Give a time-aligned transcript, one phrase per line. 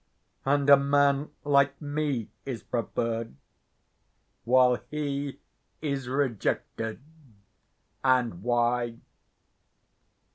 [0.45, 3.35] And a man like me is preferred,
[4.45, 5.39] while he
[5.79, 6.99] is rejected.
[8.03, 8.97] And why?